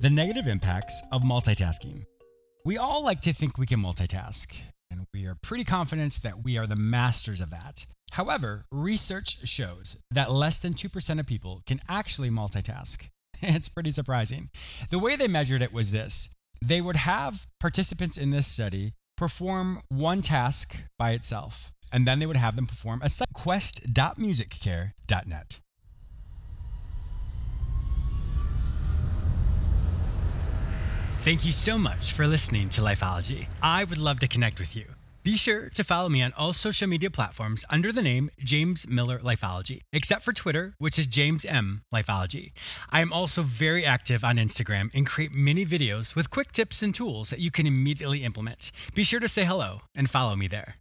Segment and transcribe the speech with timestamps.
[0.00, 2.06] The negative impacts of multitasking.
[2.64, 4.56] We all like to think we can multitask,
[4.90, 7.84] and we are pretty confident that we are the masters of that.
[8.12, 13.08] However, research shows that less than 2% of people can actually multitask.
[13.42, 14.48] It's pretty surprising.
[14.88, 19.82] The way they measured it was this they would have participants in this study perform
[19.90, 25.60] one task by itself, and then they would have them perform a quest.musiccare.net.
[31.22, 33.46] Thank you so much for listening to Lifeology.
[33.62, 34.86] I would love to connect with you.
[35.22, 39.18] Be sure to follow me on all social media platforms under the name James Miller
[39.18, 42.52] Lifeology, except for Twitter, which is James M Lifeology.
[42.88, 46.94] I am also very active on Instagram and create mini videos with quick tips and
[46.94, 48.72] tools that you can immediately implement.
[48.94, 50.76] Be sure to say hello and follow me there.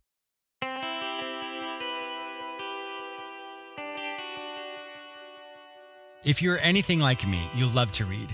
[6.23, 8.33] If you're anything like me, you'll love to read.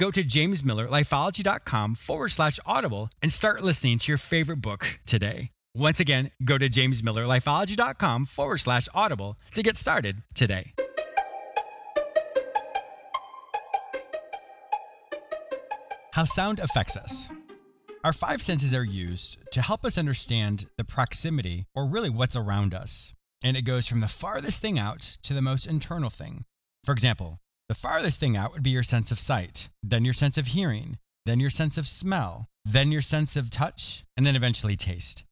[0.00, 5.50] Go to jamesmillerlifeology.com forward slash audible and start listening to your favorite book today.
[5.76, 10.72] Once again, go to jamesmillerlifeology.com forward slash audible to get started today.
[16.14, 17.30] How sound affects us.
[18.02, 22.72] Our five senses are used to help us understand the proximity, or really what's around
[22.72, 23.12] us.
[23.44, 26.46] And it goes from the farthest thing out to the most internal thing.
[26.84, 27.38] For example,
[27.70, 30.98] the farthest thing out would be your sense of sight, then your sense of hearing,
[31.24, 35.22] then your sense of smell, then your sense of touch, and then eventually taste.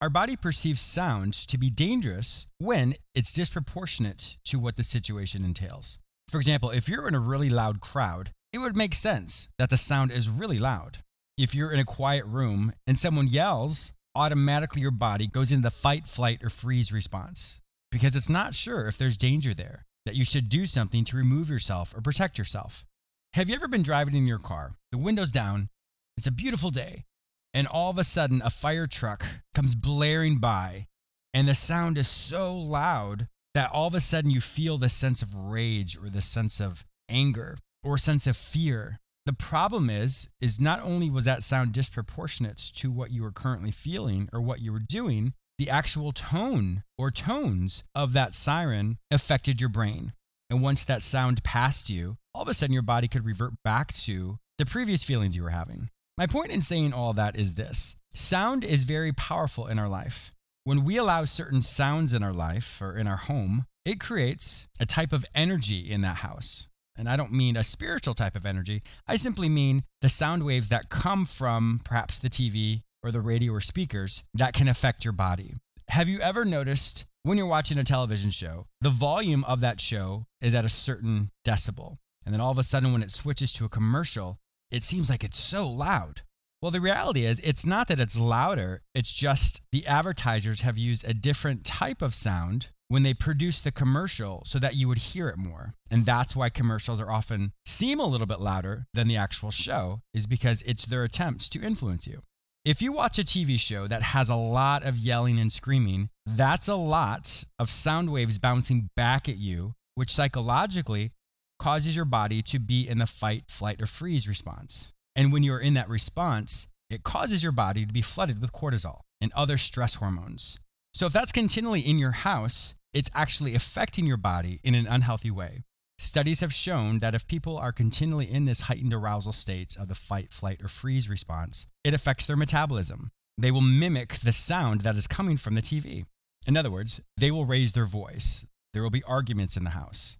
[0.00, 6.00] Our body perceives sound to be dangerous when it's disproportionate to what the situation entails.
[6.28, 9.76] For example, if you're in a really loud crowd, it would make sense that the
[9.76, 10.98] sound is really loud.
[11.38, 15.70] If you're in a quiet room and someone yells, automatically your body goes into the
[15.70, 17.60] fight, flight, or freeze response
[17.92, 21.50] because it's not sure if there's danger there that you should do something to remove
[21.50, 22.86] yourself or protect yourself.
[23.34, 25.68] Have you ever been driving in your car, the windows down,
[26.16, 27.04] it's a beautiful day,
[27.52, 30.86] and all of a sudden a fire truck comes blaring by,
[31.34, 35.20] and the sound is so loud that all of a sudden you feel this sense
[35.20, 39.00] of rage or this sense of anger or sense of fear.
[39.26, 43.72] The problem is is not only was that sound disproportionate to what you were currently
[43.72, 49.60] feeling or what you were doing, the actual tone or tones of that siren affected
[49.60, 50.12] your brain.
[50.50, 53.92] And once that sound passed you, all of a sudden your body could revert back
[53.92, 55.90] to the previous feelings you were having.
[56.18, 60.32] My point in saying all that is this sound is very powerful in our life.
[60.64, 64.86] When we allow certain sounds in our life or in our home, it creates a
[64.86, 66.68] type of energy in that house.
[66.96, 68.82] And I don't mean a spiritual type of energy.
[69.06, 73.52] I simply mean the sound waves that come from perhaps the TV or the radio
[73.52, 75.54] or speakers that can affect your body.
[75.88, 80.26] Have you ever noticed when you're watching a television show, the volume of that show
[80.40, 81.98] is at a certain decibel?
[82.24, 84.40] And then all of a sudden, when it switches to a commercial,
[84.72, 86.22] it seems like it's so loud.
[86.60, 91.08] Well, the reality is, it's not that it's louder, it's just the advertisers have used
[91.08, 95.28] a different type of sound when they produce the commercial so that you would hear
[95.28, 95.74] it more.
[95.90, 100.00] And that's why commercials are often seem a little bit louder than the actual show
[100.12, 102.22] is because it's their attempts to influence you.
[102.66, 106.66] If you watch a TV show that has a lot of yelling and screaming, that's
[106.66, 111.12] a lot of sound waves bouncing back at you, which psychologically
[111.60, 114.90] causes your body to be in the fight, flight, or freeze response.
[115.14, 119.02] And when you're in that response, it causes your body to be flooded with cortisol
[119.20, 120.58] and other stress hormones.
[120.92, 125.30] So if that's continually in your house, it's actually affecting your body in an unhealthy
[125.30, 125.62] way.
[125.98, 129.94] Studies have shown that if people are continually in this heightened arousal state of the
[129.94, 133.10] fight, flight, or freeze response, it affects their metabolism.
[133.38, 136.04] They will mimic the sound that is coming from the TV.
[136.46, 138.46] In other words, they will raise their voice.
[138.74, 140.18] There will be arguments in the house.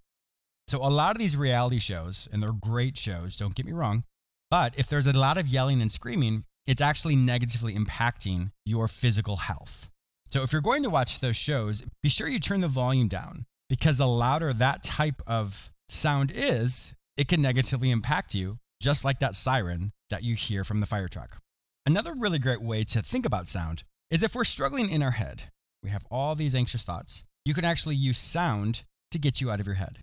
[0.67, 4.05] So, a lot of these reality shows, and they're great shows, don't get me wrong,
[4.51, 9.37] but if there's a lot of yelling and screaming, it's actually negatively impacting your physical
[9.37, 9.91] health.
[10.29, 13.47] So if you're going to watch those shows, be sure you turn the volume down
[13.69, 19.19] because the louder that type of sound is, it can negatively impact you, just like
[19.21, 21.39] that siren that you hear from the fire truck.
[21.85, 25.45] Another really great way to think about sound is if we're struggling in our head,
[25.83, 29.61] we have all these anxious thoughts, you can actually use sound to get you out
[29.61, 29.99] of your head.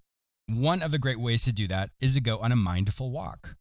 [0.47, 3.55] One of the great ways to do that is to go on a mindful walk.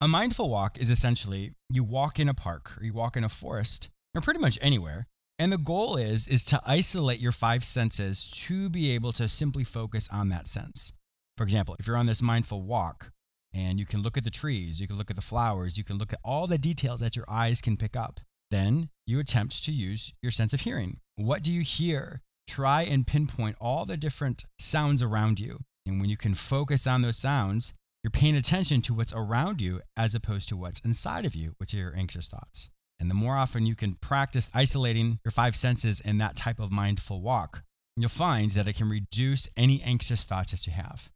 [0.00, 3.28] A mindful walk is essentially you walk in a park or you walk in a
[3.28, 5.06] forest or pretty much anywhere
[5.38, 9.64] and the goal is is to isolate your five senses to be able to simply
[9.64, 10.92] focus on that sense.
[11.36, 13.10] For example, if you're on this mindful walk
[13.52, 15.98] and you can look at the trees, you can look at the flowers, you can
[15.98, 18.20] look at all the details that your eyes can pick up,
[18.50, 20.98] then you attempt to use your sense of hearing.
[21.16, 22.22] What do you hear?
[22.46, 25.60] Try and pinpoint all the different sounds around you.
[25.86, 29.80] And when you can focus on those sounds, you're paying attention to what's around you
[29.96, 32.70] as opposed to what's inside of you, which are your anxious thoughts.
[32.98, 36.72] And the more often you can practice isolating your five senses in that type of
[36.72, 37.62] mindful walk,
[37.96, 41.10] you'll find that it can reduce any anxious thoughts that you have.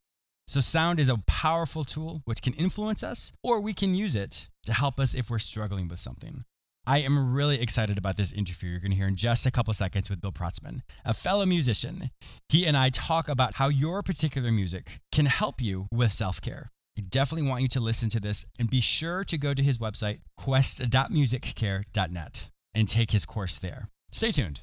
[0.47, 4.49] So, sound is a powerful tool which can influence us, or we can use it
[4.65, 6.45] to help us if we're struggling with something.
[6.87, 9.75] I am really excited about this interview you're going to hear in just a couple
[9.75, 12.11] seconds with Bill Protzman, a fellow musician.
[12.49, 16.71] He and I talk about how your particular music can help you with self care.
[16.99, 19.79] I definitely want you to listen to this and be sure to go to his
[19.79, 23.89] website, quest.musiccare.net, and take his course there.
[24.11, 24.63] Stay tuned.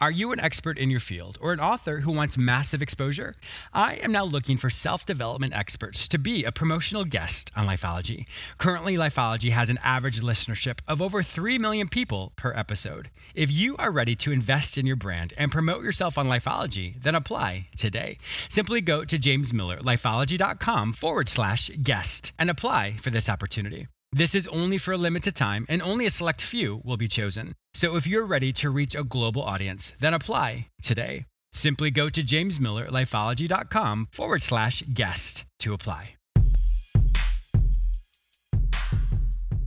[0.00, 3.34] Are you an expert in your field or an author who wants massive exposure?
[3.74, 8.26] I am now looking for self development experts to be a promotional guest on Lifeology.
[8.56, 13.10] Currently, Lifeology has an average listenership of over 3 million people per episode.
[13.34, 17.14] If you are ready to invest in your brand and promote yourself on Lifeology, then
[17.14, 18.16] apply today.
[18.48, 23.86] Simply go to jamesmillerlifeology.com forward slash guest and apply for this opportunity.
[24.12, 27.54] This is only for a limited time, and only a select few will be chosen.
[27.74, 31.26] So if you're ready to reach a global audience, then apply today.
[31.52, 36.19] Simply go to jamesmillerlifeology.com forward slash guest to apply.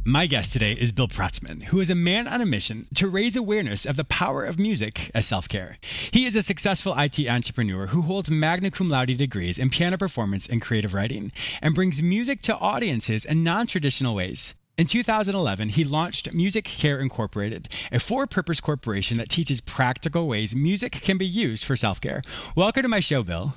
[0.05, 3.37] My guest today is Bill Protzman, who is a man on a mission to raise
[3.37, 5.77] awareness of the power of music as self care.
[6.11, 10.45] He is a successful IT entrepreneur who holds magna cum laude degrees in piano performance
[10.45, 14.55] and creative writing and brings music to audiences in non traditional ways.
[14.77, 20.53] In 2011, he launched Music Care Incorporated, a for purpose corporation that teaches practical ways
[20.53, 22.21] music can be used for self care.
[22.57, 23.53] Welcome to my show, Bill.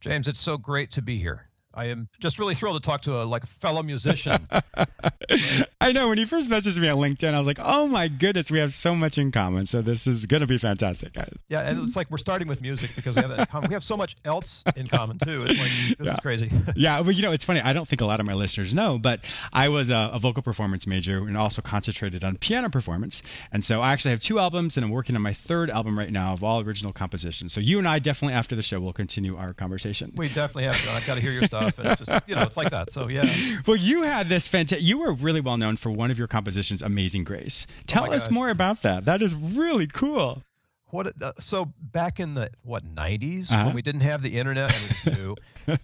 [0.00, 1.50] James, it's so great to be here.
[1.76, 4.48] I am just really thrilled to talk to a like fellow musician.
[5.80, 8.50] I know when you first messaged me on LinkedIn, I was like, "Oh my goodness,
[8.50, 11.16] we have so much in common." So this is going to be fantastic.
[11.48, 13.68] Yeah, and it's like we're starting with music because we have that common.
[13.68, 15.44] We have so much else in common too.
[15.44, 16.14] It's like this yeah.
[16.14, 16.50] is crazy.
[16.76, 17.60] yeah, but you know, it's funny.
[17.60, 19.20] I don't think a lot of my listeners know, but
[19.52, 23.22] I was a, a vocal performance major and also concentrated on piano performance.
[23.52, 26.12] And so I actually have two albums, and I'm working on my third album right
[26.12, 27.52] now of all original compositions.
[27.52, 30.12] So you and I definitely after the show will continue our conversation.
[30.14, 30.80] We definitely have.
[30.80, 30.90] To.
[30.92, 32.90] I've got to hear your stuff stuff, and just you know it's like that.
[32.90, 33.24] So yeah.
[33.66, 34.86] Well, you had this fantastic.
[34.86, 38.30] You were really well known for one of your compositions, "Amazing Grace." Tell oh us
[38.30, 39.04] more about that.
[39.04, 40.42] That is really cool.
[40.90, 43.66] What uh, so back in the what 90s uh-huh.
[43.66, 45.36] when we didn't have the internet and it was new,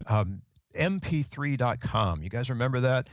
[0.06, 0.42] um,
[0.78, 2.22] mp3.com.
[2.22, 3.08] You guys remember that?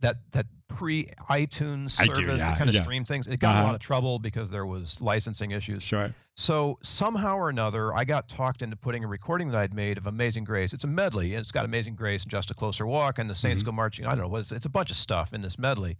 [0.00, 2.82] That that pre iTunes service do, yeah, that kind of yeah.
[2.82, 3.26] stream things.
[3.26, 3.62] It got uh-huh.
[3.62, 5.82] a lot of trouble because there was licensing issues.
[5.82, 6.14] Sure.
[6.36, 10.06] So somehow or another, I got talked into putting a recording that I'd made of
[10.06, 10.72] Amazing Grace.
[10.72, 13.34] It's a medley, and it's got Amazing Grace and Just a Closer Walk and the
[13.34, 13.72] Saints mm-hmm.
[13.72, 14.06] Go Marching.
[14.06, 14.36] I don't know.
[14.36, 15.98] It's, it's a bunch of stuff in this medley.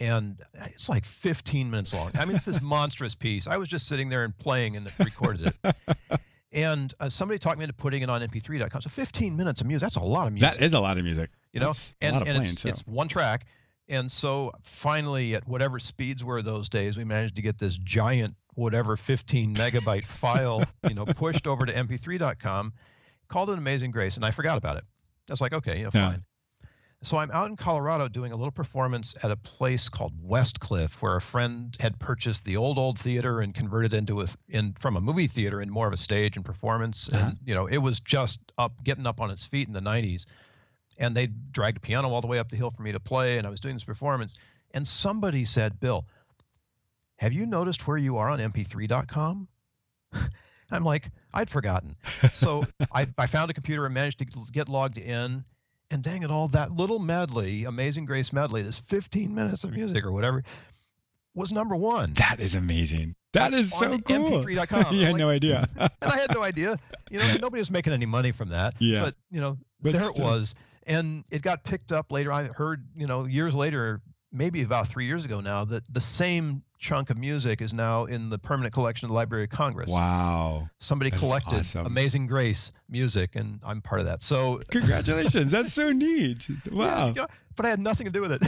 [0.00, 2.10] And it's like 15 minutes long.
[2.14, 3.46] I mean, it's this monstrous piece.
[3.46, 5.76] I was just sitting there and playing and recorded it.
[6.64, 8.80] and uh, somebody talked me into putting it on mp3.com.
[8.80, 10.52] So 15 minutes of music, that's a lot of music.
[10.52, 11.30] That is a lot of music.
[11.52, 12.68] You know, that's and, and playing, it's, so.
[12.68, 13.46] it's one track.
[13.88, 18.34] And so finally, at whatever speeds were those days, we managed to get this giant
[18.54, 22.72] whatever 15 megabyte file, you know, pushed over to mp3.com,
[23.28, 24.84] called it Amazing Grace, and I forgot about it.
[25.28, 26.10] Was like, okay, you know, yeah.
[26.10, 26.24] fine.
[27.04, 31.16] So I'm out in Colorado doing a little performance at a place called Westcliffe, where
[31.16, 35.00] a friend had purchased the old old theater and converted into a in from a
[35.02, 37.12] movie theater in more of a stage and performance.
[37.12, 37.26] Uh-huh.
[37.26, 40.24] And you know, it was just up getting up on its feet in the 90s.
[40.96, 43.36] And they dragged a piano all the way up the hill for me to play,
[43.36, 44.36] and I was doing this performance.
[44.72, 46.06] And somebody said, "Bill,
[47.16, 49.48] have you noticed where you are on mp3.com?
[50.70, 51.96] I'm like, I'd forgotten.
[52.32, 55.44] So I, I found a computer and managed to get logged in.
[55.94, 60.04] And dang it all, that little medley, Amazing Grace medley, this 15 minutes of music
[60.04, 60.42] or whatever,
[61.36, 62.14] was number one.
[62.14, 63.14] That is amazing.
[63.32, 64.42] That is so cool.
[64.42, 64.86] MP3.com.
[64.92, 65.68] you had like, no idea.
[65.76, 66.80] and I had no idea.
[67.12, 68.74] You know, nobody was making any money from that.
[68.80, 69.04] Yeah.
[69.04, 72.32] But, you know, But there it was, and it got picked up later.
[72.32, 74.00] I heard, you know, years later,
[74.32, 78.28] maybe about three years ago now, that the same chunk of music is now in
[78.28, 79.90] the permanent collection of the Library of Congress.
[79.90, 80.68] Wow.
[80.78, 81.86] Somebody That's collected awesome.
[81.86, 84.22] Amazing Grace music, and I'm part of that.
[84.22, 85.50] So, Congratulations.
[85.50, 86.46] That's so neat.
[86.70, 87.14] Wow.
[87.16, 87.26] yeah,
[87.56, 88.40] but I had nothing to do with it.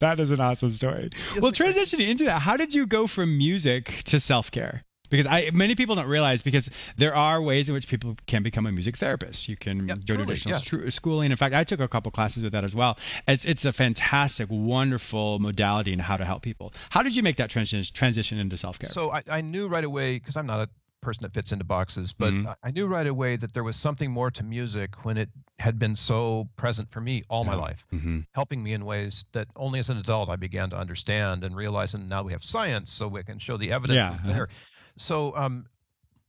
[0.00, 1.10] that is an awesome story.
[1.40, 4.84] well, transitioning into that, how did you go from music to self care?
[5.12, 8.64] Because I many people don't realize because there are ways in which people can become
[8.66, 9.46] a music therapist.
[9.46, 10.60] You can Yeah, go to truly, additional yeah.
[10.60, 11.30] stru- schooling.
[11.30, 12.98] In fact, I took a couple classes with that as well.
[13.28, 16.72] It's it's a fantastic, wonderful modality in how to help people.
[16.90, 18.88] How did you make that transition transition into self care?
[18.88, 20.70] So I, I knew right away because I'm not a
[21.02, 22.54] person that fits into boxes, but Mhm.
[22.62, 25.28] I, knew right away that there was something more to music when it
[25.58, 27.58] had been so present for me all my Yeah.
[27.68, 31.44] life, hmm helping me in ways that only as an adult I began to understand
[31.44, 31.92] and realize.
[31.92, 34.46] And now we have science, so we can show the evidence Yeah, uh-huh.
[34.96, 35.66] So um,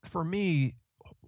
[0.05, 0.75] for me,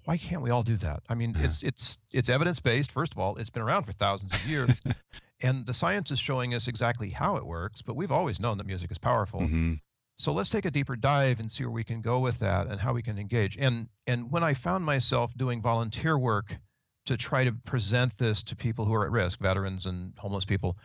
[0.05, 1.03] why can't we all do that?
[1.09, 2.91] I mean, it's it's it's evidence based.
[2.91, 4.81] First of all, it's been around for thousands of years.
[5.41, 8.65] And the science is showing us exactly how it works, but we've always known that
[8.65, 9.41] music is powerful.
[9.41, 9.73] hmm
[10.15, 12.79] So let's take a deeper dive and see where we can go with that and
[12.79, 13.57] how we can engage.
[13.57, 16.57] And and when I found myself doing volunteer work
[17.05, 20.77] to try to present this to people who are at risk, veterans and homeless people,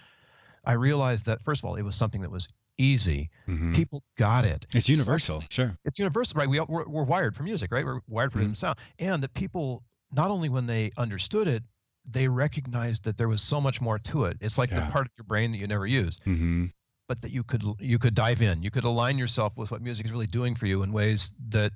[0.65, 2.49] I realized that first of all, it was something that was
[2.81, 3.31] easy.
[3.47, 4.67] hmm People got it.
[4.73, 5.79] It's universal, sure.
[5.85, 6.49] It's universal, right?
[6.49, 7.85] We all, we're, we're wired for music, right?
[7.85, 8.43] We're wired for Mhm.
[8.43, 11.63] rhythm sound, and that people not only when they understood it,
[12.05, 14.39] they recognized that there was so much more to it.
[14.41, 14.87] It's like Yeah.
[14.87, 16.67] the part of your brain that you never use hmm
[17.09, 20.07] but that you could you could dive in you could align yourself with what music
[20.07, 21.73] is really doing for you in ways that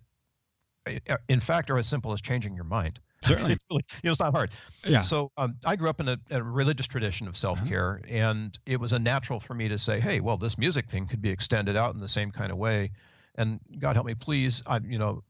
[0.87, 3.59] uh, in fact are as simple as changing your mind Certainly.
[3.71, 4.51] Really- you know it's not hard
[4.87, 5.01] Yeah.
[5.03, 8.93] so um, i grew up in a, a religious tradition of self-care and it was
[8.93, 11.95] a natural for me to say hey well this music thing could be extended out
[11.95, 12.91] in the same kind of way
[13.37, 15.23] and god help me please i you know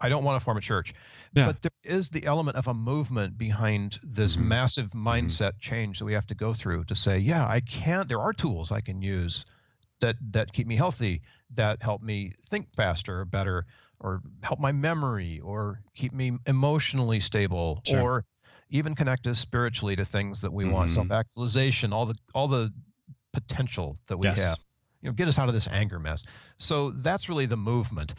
[0.00, 0.92] i don't want to form a church
[1.34, 1.46] Yeah.
[1.46, 4.42] but there is the element of a movement behind this Mhm.
[4.46, 8.20] massive mindset change that we have to go through to say yeah i can't, there
[8.20, 9.44] are tools i can use
[10.00, 11.22] that that keep me healthy
[11.54, 13.64] that help me think faster better
[14.00, 18.00] or help my memory or keep me emotionally stable Sure.
[18.00, 18.24] or
[18.70, 20.94] even connect us spiritually to things that we want Mhm.
[20.94, 22.72] self-actualization all the all the
[23.32, 24.40] potential that we Yes.
[24.40, 24.58] have
[25.02, 26.24] you know get us out of this anger mess
[26.56, 28.14] so that's really the movement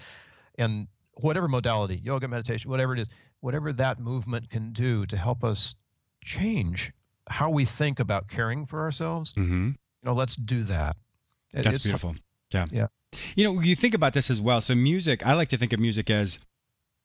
[0.58, 0.88] and
[1.22, 3.10] whatever modality yoga meditation whatever it is
[3.42, 5.76] whatever that movement can do to help us
[6.24, 6.92] change
[7.30, 10.96] how we think about caring for ourselves hmm you know let's do that
[11.54, 12.16] That's it's- beautiful.
[12.54, 12.66] Yeah.
[12.72, 12.88] Yeah.
[13.36, 14.62] You know, you think about this as well.
[14.62, 16.40] So, music, I like to think of music as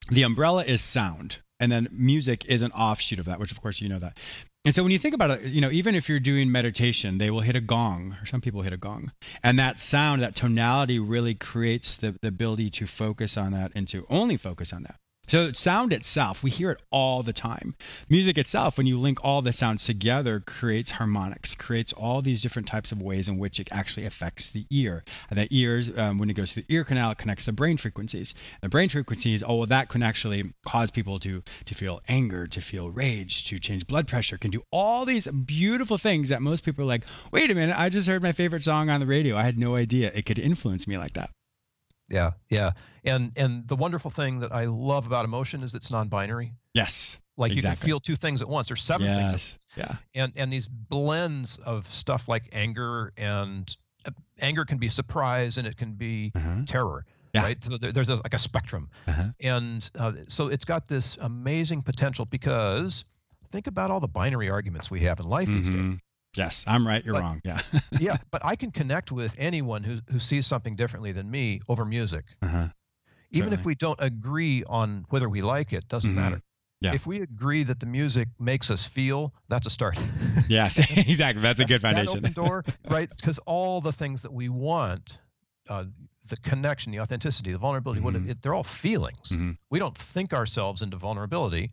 [0.09, 3.81] the umbrella is sound, and then music is an offshoot of that, which, of course,
[3.81, 4.19] you know that.
[4.65, 7.31] And so, when you think about it, you know, even if you're doing meditation, they
[7.31, 9.13] will hit a gong, or some people hit a gong.
[9.43, 13.89] And that sound, that tonality really creates the, the ability to focus on that and
[13.89, 14.97] to only focus on that.
[15.27, 17.75] So, sound itself, we hear it all the time.
[18.09, 22.69] Music itself, when you link all the sounds together, creates harmonics, creates all these different
[22.69, 25.05] types of ways in which it actually affects the ear.
[25.31, 27.77] And the ears, um, when it goes through the ear canal, it connects the brain
[27.77, 28.35] frequencies.
[28.61, 32.61] The brain frequencies, oh, well, that can actually cause people to to feel anger, to
[32.61, 36.85] feel rage, to change blood pressure, can do all these beautiful things that most people
[36.85, 39.37] are like, wait a minute, I just heard my favorite song on the radio.
[39.37, 41.31] I had no idea it could influence me like that.
[42.09, 42.73] Yeah yeah
[43.05, 47.19] and and the wonderful thing that i love about emotion is it's non-binary Yes.
[47.37, 49.99] like you can feel two things at once or seven things Yes.
[50.15, 50.23] Yeah.
[50.23, 53.75] and and these blends of stuff like anger and
[54.07, 56.63] uh, anger can be surprise and it can be Uh-huh.
[56.67, 57.43] terror Yeah.
[57.43, 59.29] right so there, there's a, like a spectrum Uh-huh.
[59.41, 63.05] and uh, so it's got this amazing potential because
[63.51, 65.97] think about all the binary arguments we have in life these days.
[66.37, 67.05] Yes, I'm right.
[67.05, 67.41] You're But- wrong.
[67.45, 67.61] Yeah.
[68.01, 71.85] yeah but i can connect with anyone who, who sees something differently than me over
[71.85, 72.69] music uh-huh.
[73.31, 76.15] even if we don't agree on whether we like it doesn't Mhm.
[76.15, 76.41] matter
[76.81, 76.95] Yeah.
[76.95, 79.99] if we agree that the music makes us feel that's a start
[80.49, 81.41] Yes, exactly.
[81.43, 82.19] That's a good that foundation.
[82.19, 83.09] open door, right?
[83.17, 85.17] Because all the things that we want,
[85.71, 85.85] uh,
[86.27, 88.29] the connection, the authenticity, the vulnerability, what Mhm.
[88.29, 89.31] it, they're all feelings.
[89.31, 89.57] Mhm.
[89.71, 91.71] We don't think ourselves into vulnerability.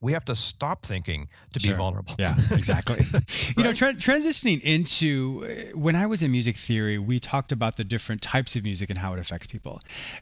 [0.00, 2.14] We have to stop thinking to be vulnerable.
[2.18, 3.04] Yeah, exactly.
[3.56, 7.76] You know, tra- transitioning into uh, when I was in music theory, we talked about
[7.76, 9.80] the different types of music and how it affects people.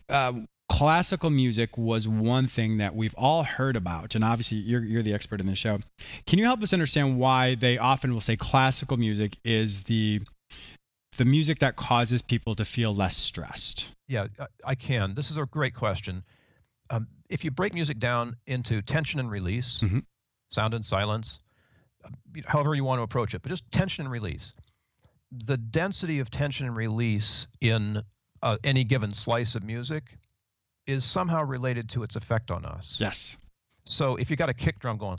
[0.08, 5.02] Um, classical music was one thing that we've all heard about, and obviously you're you're
[5.02, 5.78] the expert in the show.
[6.26, 10.22] Can you help us understand why they often will say classical music is the
[11.18, 13.88] the music that causes people to feel less stressed?
[14.08, 14.26] Yeah,
[14.64, 15.14] I can.
[15.14, 16.24] This is a great question.
[16.90, 20.04] Um, if you break music down into tension and release, Mhm.
[20.50, 21.40] sound and silence,
[22.04, 22.10] uh,
[22.46, 24.52] however you want to approach it, but just tension and release.
[25.32, 28.02] The density of tension and release in
[28.42, 30.18] uh, any given slice of music
[30.86, 32.96] is somehow related to its effect on us.
[33.00, 33.36] Yes.
[33.86, 35.18] So if you got a kick drum going,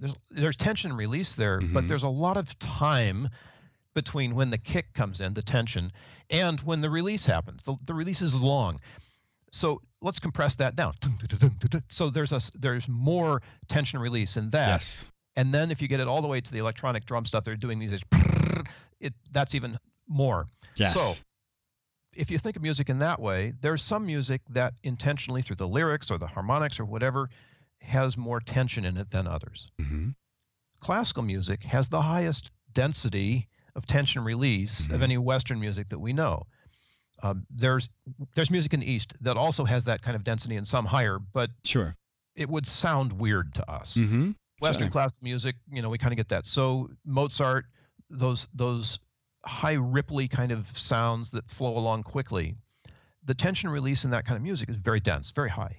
[0.00, 1.88] there's, there's tension and release there, but Mhm.
[1.88, 3.28] there's a lot of time
[3.94, 5.92] between when the kick comes in, the tension,
[6.30, 7.62] and when the release happens.
[7.64, 8.80] The, the release is long.
[9.52, 10.94] So let's compress that down.
[11.90, 14.68] So there's a there's more tension release in that.
[14.68, 15.04] Yes.
[15.36, 17.56] And then if you get it all the way to the electronic drum stuff they're
[17.56, 17.92] doing these
[19.00, 19.78] it that's even
[20.08, 20.46] more.
[20.78, 20.94] Yes.
[20.94, 21.14] So
[22.14, 25.68] if you think of music in that way, there's some music that intentionally through the
[25.68, 27.28] lyrics or the harmonics or whatever
[27.80, 29.70] has more tension in it than others.
[29.78, 30.10] hmm
[30.80, 35.02] Classical music has the highest density of tension release of Mhm.
[35.04, 36.46] any Western music that we know.
[37.22, 37.88] Um, there's
[38.34, 41.18] there's music in the East that also has that kind of density and some higher,
[41.18, 41.96] but Sure.
[42.34, 43.94] it would sound weird to us.
[43.96, 44.90] hmm Western Sure.
[44.92, 46.46] classical music, you know, we kind of get that.
[46.46, 47.66] So Mozart,
[48.10, 48.98] those those
[49.44, 52.54] high ripply kind of sounds that flow along quickly,
[53.24, 55.78] the tension release in that kind of music is very dense, very high.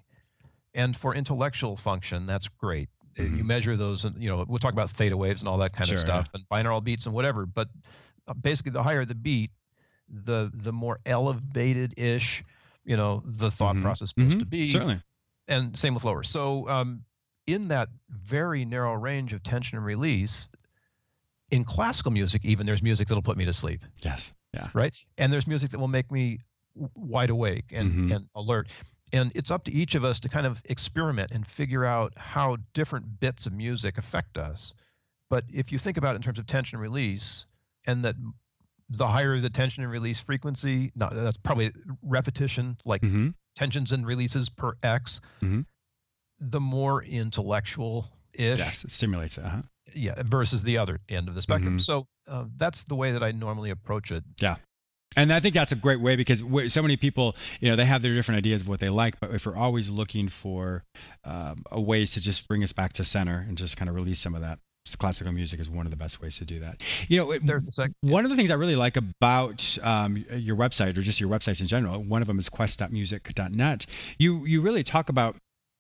[0.74, 2.90] And for intellectual function, that's great.
[3.20, 5.72] Uh, You measure those, and you know, we'll talk about theta waves and all that
[5.74, 6.24] kind Sure, of yeah.
[6.24, 7.46] stuff, and binaural beats and whatever.
[7.46, 7.70] But
[8.28, 9.52] uh, basically, the higher the beat,
[10.14, 12.44] the the more elevated ish,
[12.86, 13.82] you know, the thought Mhm.
[13.82, 14.40] process supposed Mhm.
[14.40, 15.02] to be Certainly.
[15.48, 16.24] and same with lower.
[16.24, 17.04] So um,
[17.48, 20.50] in that very narrow range of tension and release,
[21.52, 24.34] in classical music, even there's music that'll put me to sleep, Yes.
[24.54, 24.70] Yeah.
[24.74, 24.96] right?
[25.18, 26.40] And there's music that will make me
[26.96, 28.16] wide awake and, Mhm.
[28.16, 28.70] and alert.
[29.12, 32.58] And it's up to each of us to kind of experiment and figure out how
[32.74, 34.74] different bits of music affect us.
[35.30, 37.46] But if you think about it in terms of tension and release,
[37.86, 38.16] and that
[38.98, 41.72] the higher the tension and release frequency, no, that's probably
[42.02, 45.66] repetition, like hmm tensions and releases per X, Mhm.
[46.40, 48.58] the more intellectual ish.
[48.58, 48.84] Yes.
[48.84, 49.46] It stimulates it.
[49.46, 49.62] Uh-huh.
[49.94, 51.78] Yeah, versus the other end of the spectrum.
[51.78, 51.82] Mhm.
[51.82, 54.24] So uh, that's the way that I normally approach it.
[54.42, 54.56] Yeah.
[55.16, 56.42] And I think that's a great way because
[56.74, 59.30] so many people, you know, they have their different ideas of what they like, but
[59.36, 60.84] if we're always looking for
[61.24, 64.20] um, a ways to just bring us back to center and just kind of release
[64.20, 64.58] some of that,
[65.00, 66.82] classical music is one of the best ways to do that.
[67.08, 67.96] You know, it- There's the second.
[68.02, 71.62] one of the things I really like about um, your website or just your websites
[71.62, 73.86] in general, one of them is quest.music.net.
[74.18, 75.36] You you really talk about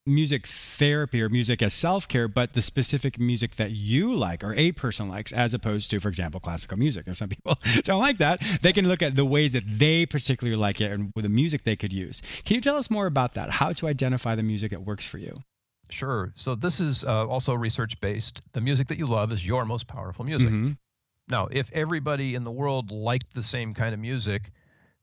[0.05, 4.73] music therapy or music as self-care but the specific music that you like or a
[4.73, 8.41] person likes as opposed to for example classical music if some people don't like that
[8.61, 11.63] they can look at the ways that they particularly like it and with the music
[11.63, 14.71] they could use can you tell us more about that how to identify the music
[14.71, 15.33] that works for you
[15.93, 16.31] Sure.
[16.35, 18.41] So this is uh, also research based.
[18.53, 20.49] The music that you love is your most powerful music.
[20.49, 20.77] Mhm.
[21.29, 24.51] Now, if everybody in the world liked the same kind of music,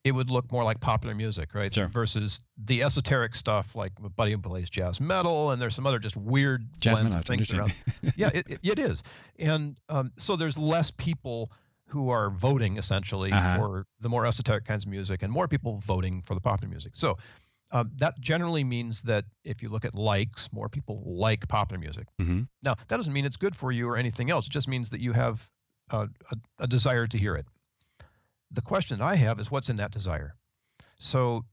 [0.04, 1.72] it would look more like popular music, right?
[1.72, 1.88] Sure.
[1.88, 6.16] Versus the esoteric stuff like buddy who plays jazz metal, and there's some other just
[6.16, 7.72] weird jazz blends things around.
[8.16, 9.02] yeah, it, it, it is.
[9.38, 11.50] And um, so there's less people
[11.86, 13.56] who are voting essentially Uh-huh.
[13.56, 16.92] for the more esoteric kinds of music and more people voting for the popular music.
[16.94, 17.16] So
[17.72, 22.08] um, that generally means that if you look at likes, more people like popular music.
[22.20, 22.48] Mhm.
[22.62, 24.46] Now, that doesn't mean it's good for you or anything else.
[24.46, 25.48] It just means that you have
[25.90, 27.46] a, a, a desire to hear it.
[28.50, 30.34] The question I have is what's in that desire?
[30.98, 31.44] So,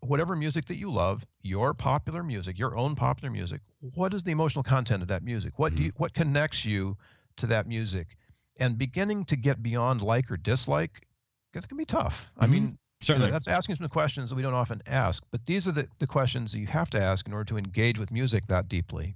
[0.00, 4.30] whatever music that you love, your popular music, your own popular music, what is the
[4.30, 5.58] emotional content of that music?
[5.58, 6.96] What do you, what connects you
[7.36, 8.16] to that music?
[8.58, 11.06] And beginning to get beyond like or dislike,
[11.52, 12.30] it can be tough.
[12.38, 12.50] I Mhm.
[12.50, 15.88] mean, certainly that's asking some questions that we don't often ask, but these are the,
[15.98, 19.14] the questions that you have to ask in order to engage with music that deeply.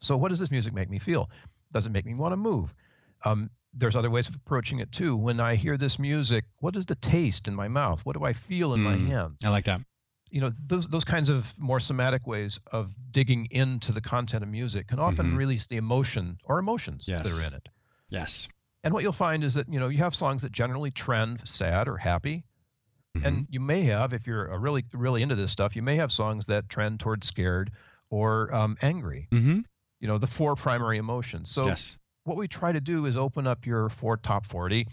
[0.00, 1.30] So, what does this music make me feel?
[1.72, 2.74] Does it make me want to move?
[3.24, 5.14] Um, there's other ways of approaching it too.
[5.16, 8.00] When I hear this music, what is the taste in my mouth?
[8.04, 9.06] What do I feel in my Mm.
[9.06, 9.44] hands?
[9.44, 9.80] i like that
[10.32, 14.48] You know, those those kinds of more somatic ways of digging into the content of
[14.48, 15.36] music can often Mhm.
[15.36, 17.68] release the emotion or emotions that are in it.
[18.08, 18.48] yes
[18.82, 21.86] And what you'll find is that you know you have songs that generally trend sad
[21.88, 22.44] or happy,
[23.16, 23.24] Mhm.
[23.26, 26.12] and you may have, if you're uh, really really into this stuff, you may have
[26.12, 27.70] songs that trend towards scared
[28.10, 29.26] or um, angry.
[29.32, 29.64] Mhm.
[30.00, 31.50] You know, the four primary emotions.
[31.50, 34.86] So yes what we try to do is open up your four top 40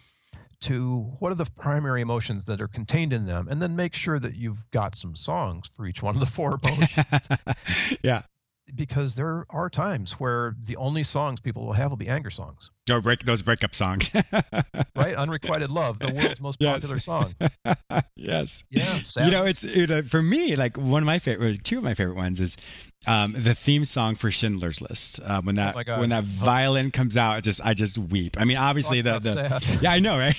[0.62, 4.17] to what are the primary emotions that are contained in them, and then make sure
[4.19, 7.27] that you've got some songs for each one of the four emotions.
[8.01, 8.23] yeah
[8.75, 12.69] because there are times where the only songs people will have will be anger songs,
[12.91, 14.12] or break those breakup songs.
[14.95, 15.15] Right?
[15.15, 16.73] Unrequited Love, the world's most Yes.
[16.82, 17.36] popular song.
[18.15, 18.63] yes.
[18.71, 21.84] Yeah, you know it's it, uh, for me like one of my favorite two of
[21.84, 22.58] my favorite ones is
[23.06, 25.19] um, the theme song for schindler's list.
[25.23, 28.38] Uh, when that Oh when that violin comes out just i just weep.
[28.39, 30.36] I mean obviously the, the yeah i know right?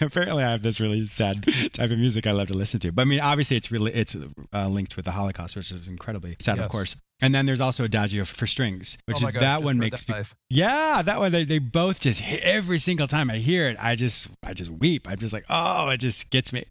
[0.00, 2.92] Apparently i have this really sad type of music i love to listen to.
[2.92, 4.14] But i mean obviously it's really it's
[4.52, 7.84] uh, linked with the holocaust which is incredibly sad of course and then there's also
[7.84, 10.14] adagio for strings which oh is God, that one makes me
[10.52, 13.76] yeah, that one they, they both just hit every single time I hear it.
[13.80, 15.08] I just I just weep.
[15.08, 16.64] I'm just like, oh, it just gets me.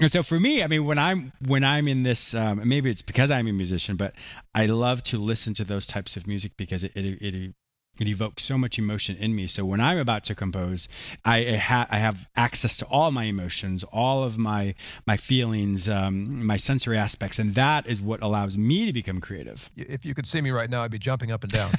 [0.00, 3.02] And so for me, I mean, when I'm when I'm in this, um, maybe it's
[3.02, 4.14] because I'm a musician, but
[4.52, 7.54] I love to listen to those types of music because it it, it
[7.98, 9.46] it evokes so much emotion in me.
[9.46, 10.88] So when I'm about to compose,
[11.24, 14.74] I, ha- I have access to all my emotions, all of my
[15.06, 19.70] my feelings, um, my sensory aspects, and that is what allows me to become creative.
[19.76, 21.72] If you could see me right now, I'd be jumping up and down.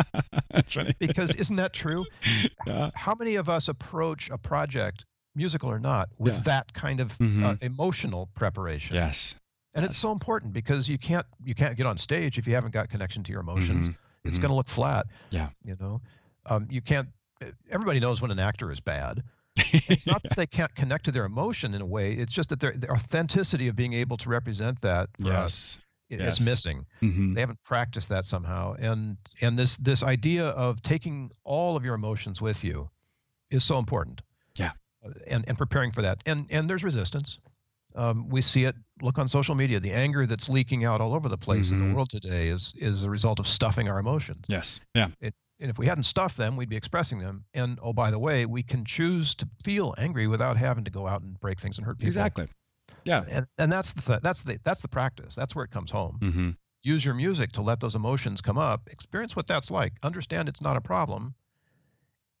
[0.50, 0.94] That's funny.
[0.98, 2.04] because isn't that true?
[2.66, 2.90] Yeah.
[2.94, 6.40] How many of us approach a project, musical or not, with yeah.
[6.40, 7.44] that kind of mm-hmm.
[7.44, 8.94] uh, emotional preparation?
[8.94, 9.36] Yes.
[9.74, 9.92] And yes.
[9.92, 12.90] it's so important because you can't you can't get on stage if you haven't got
[12.90, 13.88] connection to your emotions.
[13.88, 14.42] Mm-hmm it's mm-hmm.
[14.42, 15.06] going to look flat.
[15.30, 15.48] Yeah.
[15.64, 16.00] You know,
[16.46, 17.08] um, you can't.
[17.70, 19.22] Everybody knows when an actor is bad.
[19.56, 22.12] it's not that they can't connect to their emotion in a way.
[22.12, 25.36] It's just that the authenticity of being able to represent that for yes.
[25.36, 26.40] us yes.
[26.40, 26.86] is missing.
[27.02, 27.34] Mm-hmm.
[27.34, 28.74] They haven't practiced that somehow.
[28.78, 32.90] And and this this idea of taking all of your emotions with you
[33.50, 34.22] is so important.
[34.56, 34.72] Yeah.
[35.04, 36.22] Uh, and and preparing for that.
[36.26, 37.38] And and there's resistance.
[37.94, 38.76] Um, we see it.
[39.00, 39.80] Look on social media.
[39.80, 41.74] The anger that's leaking out all over the place mm-hmm.
[41.74, 41.94] in the mm-hmm.
[41.94, 44.44] world today is is a result of stuffing our emotions.
[44.48, 44.80] Yes.
[44.94, 45.08] Yeah.
[45.20, 47.44] It, and if we hadn't stuffed them, we'd be expressing them.
[47.52, 51.06] And oh, by the way, we can choose to feel angry without having to go
[51.06, 52.08] out and break things and hurt people.
[52.08, 52.46] Exactly.
[53.04, 53.24] Yeah.
[53.28, 55.34] And and that's the th- that's the that's the practice.
[55.34, 56.18] That's where it comes home.
[56.20, 56.50] Mm-hmm.
[56.82, 58.88] Use your music to let those emotions come up.
[58.90, 59.94] Experience what that's like.
[60.02, 61.34] Understand it's not a problem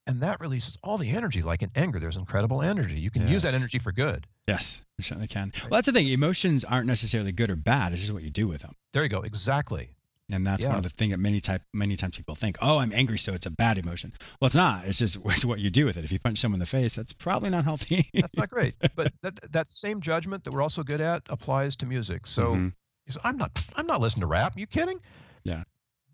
[0.08, 2.98] and that releases all the energy like in anger there's incredible energy.
[2.98, 3.30] You can yes.
[3.30, 4.26] use that energy for good.
[4.48, 5.52] Yes you certainly can.
[5.62, 8.48] Well that's the thing emotions aren't necessarily good or bad it's just what you do
[8.48, 9.90] with them there you go exactly.
[10.30, 10.68] And that's yeah.
[10.68, 13.34] one of the things that many type many times people think oh i'm angry so
[13.34, 14.12] it's a bad emotion.
[14.40, 16.04] Well it's not it's just it's what you do with it.
[16.04, 18.08] If you punch someone in the face that's probably not healthy.
[18.14, 21.86] That's not great but that that same judgment that we're also good at applies to
[21.86, 22.26] music.
[22.26, 23.18] So mm-hmm.
[23.22, 25.00] i'm not i'm not listening to rap Are you kidding?
[25.44, 25.64] Yeah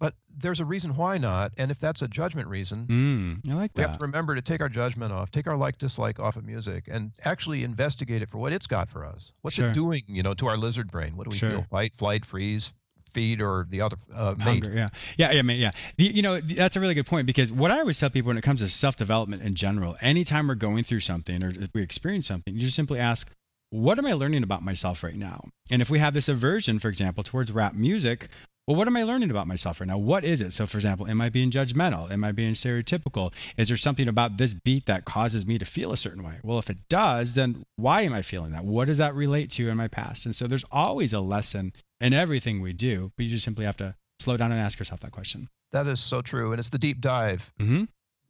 [0.05, 1.53] but there's a reason why not.
[1.57, 3.81] And if that's a judgment reason, mm, I like that.
[3.81, 6.45] we have to remember to take our judgment off, take our like dislike off of
[6.45, 9.33] music, and actually investigate it for what it's got for us.
[9.43, 9.69] What's sure.
[9.69, 11.17] it doing, you know, to our lizard brain?
[11.17, 11.51] What do we sure.
[11.51, 11.67] feel?
[11.71, 12.73] Fight, flight, freeze,
[13.13, 14.35] feed, or the other uh?
[14.35, 15.71] Hunger, yeah, yeah, yeah, yeah.
[15.97, 18.39] The, you know, that's a really good point because what I always tell people when
[18.39, 22.27] it comes to self development in general, anytime we're going through something or we experience
[22.27, 23.31] something, you just simply ask,
[23.71, 25.49] what am I learning about myself right now?
[25.71, 28.29] And if we have this aversion, for example, towards rap music,
[28.67, 29.99] well, what am I learning about myself right now?
[29.99, 30.53] What is it?
[30.53, 32.11] So, for example, am I being judgmental?
[32.11, 33.33] Am I being stereotypical?
[33.59, 36.39] Is there something about this beat that causes me to feel a certain way?
[36.43, 38.65] Well, if it does, then why am I feeling that?
[38.65, 40.25] What does that relate to in my past?
[40.25, 43.77] And so, there's always a lesson in everything we do, but you just simply have
[43.79, 45.51] to slow down and ask yourself that question.
[45.73, 47.53] That is so true, and it's the deep dive.
[47.61, 47.85] Mm-hmm.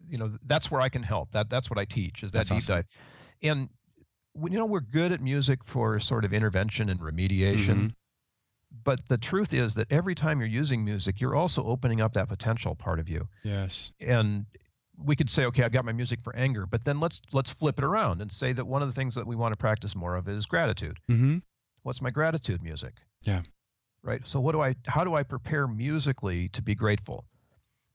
[0.09, 1.31] You know, that's where I can help.
[1.31, 2.75] That that's what I teach is that that's deep awesome.
[2.77, 2.87] dive.
[3.42, 3.68] And
[4.42, 7.77] you know, we're good at music for sort of intervention and remediation.
[7.77, 7.87] Mm-hmm
[8.82, 12.28] but the truth is that every time you're using music, you're also opening up that
[12.28, 13.28] potential part of you.
[13.42, 13.92] Yes.
[14.00, 14.46] And
[14.98, 17.78] we could say, okay, I've got my music for anger, but then let's let's flip
[17.78, 20.16] it around and say that one of the things that we want to practice more
[20.16, 20.98] of is gratitude.
[21.10, 21.38] Mm-hmm.
[21.82, 22.94] What's my gratitude music?
[23.22, 23.42] Yeah.
[24.02, 24.20] Right.
[24.24, 24.76] So what do I?
[24.87, 27.24] How do I prepare musically to be grateful?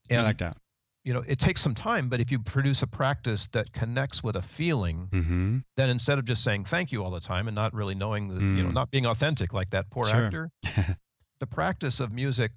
[0.09, 0.57] And I like that
[1.03, 4.35] you know it takes some time but if you produce a practice that connects with
[4.35, 5.57] a feeling mm-hmm.
[5.77, 8.35] then instead of just saying thank you all the time and not really knowing the,
[8.35, 8.57] mm.
[8.57, 8.73] you know mm.
[8.73, 10.25] not being authentic like that poor sure.
[10.25, 10.51] actor
[11.39, 12.51] the practice of music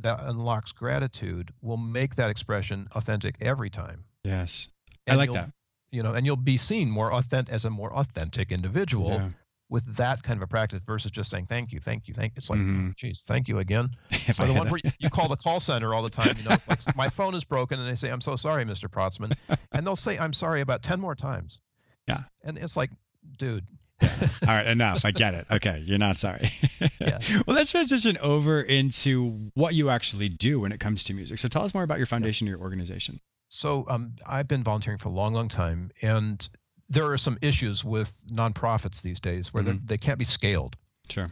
[0.00, 4.68] that unlocks gratitude will make that expression authentic every time yes
[5.06, 5.50] and i like that
[5.90, 9.28] you know and you'll be seen more authentic as a more authentic individual yeah
[9.70, 12.32] with that kind of a practice versus just saying thank you, thank you, thank.
[12.32, 12.38] You.
[12.38, 12.90] It's like, mm-hmm.
[12.96, 13.90] geez, thank you again.
[14.38, 16.36] or the one where you, you, call the call center all the time.
[16.38, 18.88] You know, it's like my phone is broken, and they say, "I'm so sorry, Mr.
[18.88, 19.36] Protzman,"
[19.72, 21.60] and they'll say, "I'm sorry" about ten more times.
[22.06, 22.90] Yeah, and it's like,
[23.36, 23.66] dude.
[24.02, 24.08] all
[24.46, 25.04] right, enough.
[25.04, 25.46] I get it.
[25.50, 26.52] Okay, you're not sorry.
[27.00, 27.18] yeah.
[27.46, 31.38] Well, let's transition over into what you actually do when it comes to music.
[31.38, 33.20] So tell us more about your foundation or your organization.
[33.48, 36.48] So um, I've been volunteering for a long, long time, and
[36.88, 39.84] there are some issues with nonprofits these days where mm-hmm.
[39.84, 40.76] they can't be scaled.
[41.08, 41.30] Sure.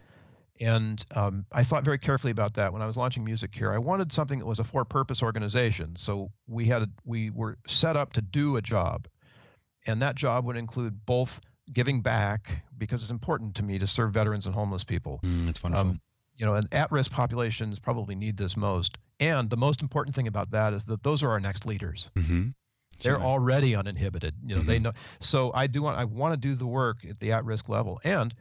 [0.61, 3.75] And um, I thought very carefully about that when I was launching MusiCare.
[3.75, 5.97] I wanted something that was a for-purpose organization.
[5.97, 9.07] So we had a, we were set up to do a job,
[9.87, 11.41] and that job would include both
[11.73, 15.21] giving back because it's important to me to serve veterans and homeless people.
[15.25, 15.91] Mm, that's wonderful.
[15.91, 16.01] Um,
[16.37, 18.99] you know, and at-risk populations probably need this most.
[19.21, 22.11] And the most important thing about that is that those are our next leaders.
[22.17, 22.49] Mm-hmm.
[22.99, 24.35] They're already uninhibited.
[24.45, 24.69] You know, mm-hmm.
[24.69, 24.93] they know.
[25.21, 28.35] So I do want I want to do the work at the at-risk level, and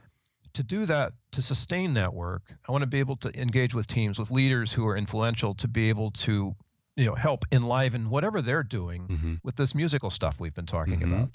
[0.55, 3.87] to do that, to sustain that work, I want to be able to engage with
[3.87, 6.55] teams, with leaders who are influential, to be able to,
[6.95, 9.33] you know, help enliven whatever they're doing mm-hmm.
[9.43, 11.13] with this musical stuff we've been talking mm-hmm.
[11.13, 11.29] about.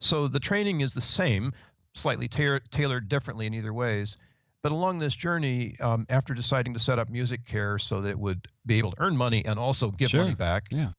[0.00, 1.52] So the training is the same,
[1.94, 4.16] slightly ta- tailored differently in either ways.
[4.62, 8.18] But along this journey, um, after deciding to set up Music Care so that it
[8.18, 10.22] would be able to earn money and also give sure.
[10.22, 10.90] money back, yeah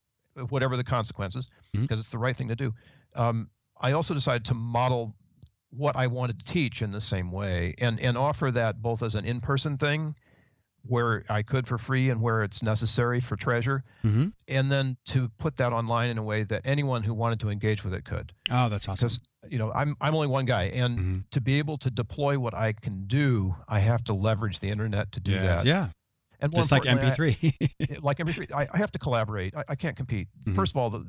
[0.49, 1.81] whatever the consequences, Mhm.
[1.81, 2.73] because it's the right thing to do.
[3.15, 5.15] Um, I also decided to model
[5.71, 9.15] what I wanted to teach in the same way and, and offer that both as
[9.15, 10.15] an in person thing
[10.83, 15.29] where I could for free and where it's necessary for treasure, hmm and then to
[15.37, 18.33] put that online in a way that anyone who wanted to engage with it could.
[18.49, 19.07] Oh, that's awesome.
[19.07, 21.29] Because you know I'm I'm only one guy, and Mhm.
[21.31, 25.11] to be able to deploy what I can do, I have to leverage the internet
[25.13, 25.65] to do yeah, that.
[25.65, 25.89] yeah,
[26.41, 28.01] And just like MP3.
[28.03, 29.55] like MP3, I, I have to collaborate.
[29.55, 30.27] I, I can't compete.
[30.45, 30.55] Mhm.
[30.55, 31.05] First of all, the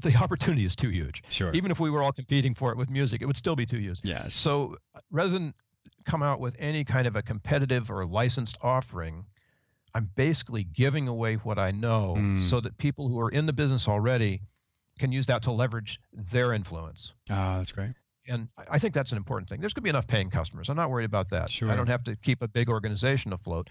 [0.00, 1.22] the opportunity is too huge.
[1.28, 1.52] sure.
[1.52, 3.78] Even if we were all competing for it with music, it would still be too
[3.78, 4.00] huge.
[4.02, 4.34] yes.
[4.34, 5.52] So uh, rather than
[6.06, 9.26] come out with any kind of a competitive or licensed offering,
[9.94, 12.42] I'm basically giving away what I know Mm.
[12.42, 14.40] so that people who are in the business already
[14.98, 17.12] can use that to leverage their influence.
[17.30, 17.92] oh, that's great.
[18.26, 19.60] And I- I think that's an important thing.
[19.60, 20.68] There's going to be enough paying customers.
[20.70, 21.50] I'm not worried about that.
[21.50, 21.70] Sure.
[21.70, 23.68] I don't have to keep a big organization afloat.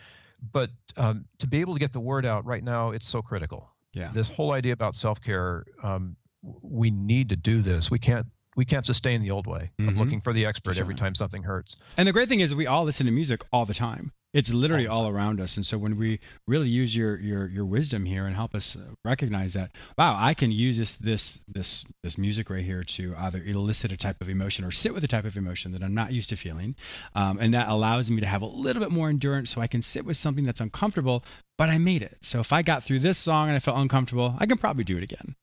[0.52, 3.70] But um, to be able to get the word out right now, it's so critical.
[3.94, 4.10] Yeah.
[4.14, 6.16] this whole idea about self-care um,
[6.62, 7.92] we need to do this.
[7.92, 8.26] We can't
[8.56, 11.78] we can't sustain the old way of looking for the expert every time something hurts.
[11.98, 14.12] And the great thing is we all listen to music all the time.
[14.34, 15.58] It's literally All around us.
[15.58, 18.94] And so when we really use your your your wisdom here and help us uh,
[19.04, 23.42] recognize that, wow, I can use this this this this music right here to either
[23.44, 26.14] elicit a type of emotion or sit with a type of emotion that I'm not
[26.14, 26.76] used to feeling,
[27.14, 29.82] um, and that allows me to have a little bit more endurance, so I can
[29.82, 31.26] sit with something that's uncomfortable,
[31.58, 32.18] but I made it.
[32.22, 34.98] So if I got through this song and I felt uncomfortable, I can probably do
[34.98, 35.36] it again.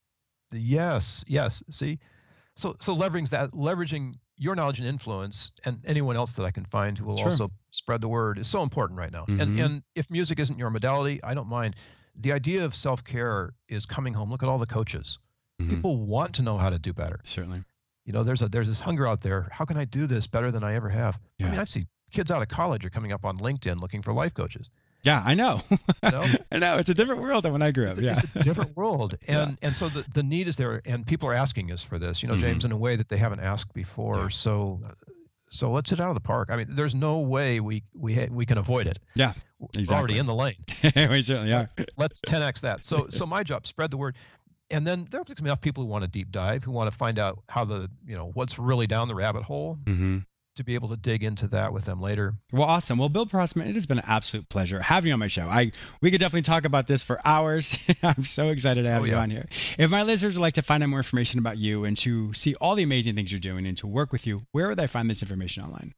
[0.53, 1.98] yes yes see
[2.57, 6.64] so so leveraging that leveraging your knowledge and influence and anyone else that i can
[6.64, 7.31] find who will Sure.
[7.31, 9.24] also spread the word is so important right now.
[9.27, 9.40] Mhm.
[9.40, 11.74] and and if music isn't your modality i don't mind.
[12.20, 14.29] The idea of self-care is coming home.
[14.31, 15.18] Look at all the coaches.
[15.61, 15.68] Mhm.
[15.70, 17.20] people want to know how to do better.
[17.24, 17.64] Certainly.
[18.05, 19.48] you know there's a there's this hunger out there.
[19.53, 21.18] How can i do this better than i ever have?
[21.42, 24.12] I mean i see kids out of college are coming up on linkedin looking for
[24.14, 24.70] life coaches
[25.04, 25.62] Yeah, I know.
[26.02, 26.78] I know.
[26.78, 27.90] It's a different world than when I grew up.
[27.90, 28.20] it's, a- Yeah.
[28.22, 29.42] it's a different world Yeah.
[29.42, 32.22] and and so the, the need is there and people are asking us for this
[32.22, 34.24] you know james in a way that they haven't asked before Mm-hmm.
[34.24, 34.28] Yeah.
[34.30, 34.80] so
[35.50, 38.28] so let's hit out of the park i mean there's no way we we ha-
[38.30, 40.56] we can avoid it Yeah, we're already in the lane
[40.94, 41.68] we certainly are.
[41.96, 44.16] let's 10x that so so my job spread the word
[44.70, 47.38] and then there's enough people who want to deep dive who want to find out
[47.48, 50.18] how the you know what's really down the rabbit hole hmm
[50.58, 52.98] to be able to dig into that with them later Well, awesome.
[52.98, 55.46] Well, Bill Protzman, it has been an absolute pleasure having you on my show.
[55.48, 57.76] I we could definitely talk about this for hours.
[58.02, 59.20] I'm so excited to have Oh, you yeah.
[59.22, 59.46] on here.
[59.78, 62.54] If my listeners would like to find out more information about you and to see
[62.60, 65.08] all the amazing things you're doing and to work with you, where would I find
[65.10, 65.94] this information online?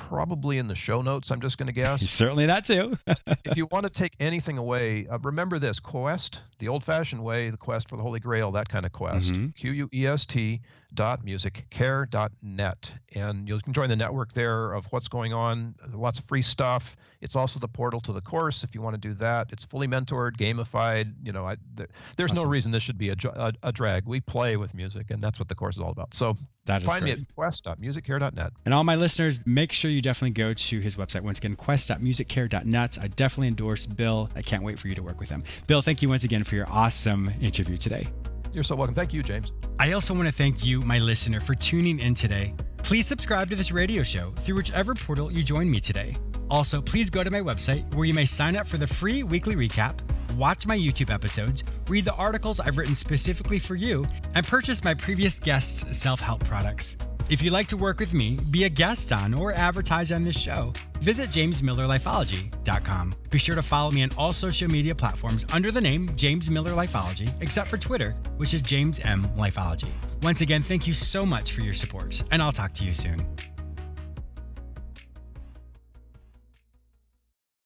[0.00, 2.96] probably in the show notes i'm just going to guess Certainly that too.
[3.44, 7.50] if you want to take anything away, uh, remember this quest, the old fashioned way,
[7.50, 9.32] the quest for the Holy Grail, that kind of quest.
[9.32, 9.54] Mhm.
[9.56, 10.60] Q U E S T
[10.94, 12.90] dot music care dot net.
[13.14, 16.96] And you can join the network there of what's going on, lots of free stuff.
[17.20, 19.48] It's also the portal to the course if you want to do that.
[19.52, 21.12] It's fully mentored, gamified.
[21.22, 24.06] You know, I, there, there's no reason this should be a, a, a drag.
[24.06, 26.14] We play with music, and that's what the course is all about.
[26.14, 27.16] So That is find great.
[27.18, 28.52] me at quest.musiccare.net.
[28.64, 31.22] And all my listeners, make sure you definitely go to his website.
[31.22, 32.98] Once again, quest.musiccare.net.
[33.00, 34.30] I definitely endorse Bill.
[34.36, 35.42] I can't wait for you to work with him.
[35.66, 38.06] Bill, thank you once again for your awesome interview today.
[38.52, 38.94] You're so welcome.
[38.94, 39.52] Thank you, James.
[39.78, 42.54] I also want to thank you, my listener, for tuning in today.
[42.78, 46.16] Please subscribe to this radio show through whichever portal you join me today.
[46.50, 49.54] Also, please go to my website where you may sign up for the free weekly
[49.54, 49.98] recap,
[50.36, 54.94] watch my YouTube episodes, read the articles I've written specifically for you, and purchase my
[54.94, 56.96] previous guests' self help products.
[57.28, 60.38] If you'd like to work with me, be a guest on, or advertise on this
[60.38, 63.14] show, visit jamesmillerlifeology.com.
[63.28, 66.70] Be sure to follow me on all social media platforms under the name James Miller
[66.70, 69.90] Lifeology, except for Twitter, which is James M Lifeology.
[70.22, 73.26] Once again, thank you so much for your support, and I'll talk to you soon.